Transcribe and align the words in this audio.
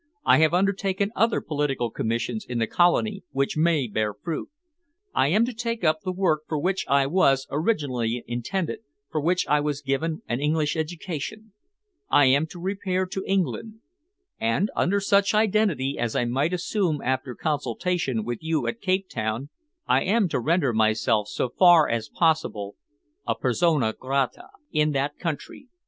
I 0.25 0.39
have 0.39 0.51
undertaken 0.51 1.11
other 1.15 1.41
political 1.41 1.91
commissions 1.91 2.43
in 2.43 2.57
the 2.57 2.65
Colony 2.65 3.21
which 3.29 3.55
may 3.55 3.85
bear 3.85 4.15
fruit. 4.15 4.49
I 5.13 5.27
am 5.27 5.45
to 5.45 5.53
take 5.53 5.83
up 5.83 6.01
the 6.01 6.11
work 6.11 6.41
for 6.47 6.57
which 6.57 6.85
I 6.87 7.05
was 7.05 7.45
originally 7.51 8.23
intended, 8.25 8.79
for 9.11 9.21
which 9.21 9.47
I 9.47 9.59
was 9.59 9.83
given 9.83 10.23
an 10.27 10.39
English 10.41 10.75
education. 10.75 11.53
I 12.09 12.25
am 12.25 12.47
to 12.47 12.59
repair 12.59 13.05
to 13.05 13.23
England, 13.27 13.75
and, 14.39 14.71
under 14.75 14.99
such 14.99 15.35
identity 15.35 15.99
as 15.99 16.15
I 16.15 16.25
might 16.25 16.51
assume 16.51 16.99
after 17.03 17.35
consultation 17.35 18.23
with 18.23 18.39
you 18.41 18.65
at 18.65 18.81
Cape 18.81 19.07
Town, 19.07 19.49
I 19.85 20.01
am 20.01 20.27
to 20.29 20.39
render 20.39 20.73
myself 20.73 21.27
so 21.27 21.47
far 21.49 21.87
as 21.87 22.09
possible 22.09 22.75
a 23.27 23.35
persona 23.35 23.93
grata 23.93 24.47
in 24.71 24.93
that 24.93 25.19
country. 25.19 25.67